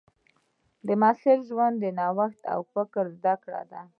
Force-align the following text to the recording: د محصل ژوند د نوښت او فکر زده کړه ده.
د 0.87 0.87
محصل 1.01 1.39
ژوند 1.49 1.75
د 1.79 1.85
نوښت 1.99 2.41
او 2.53 2.59
فکر 2.73 3.05
زده 3.17 3.33
کړه 3.43 3.61
ده. 3.71 3.81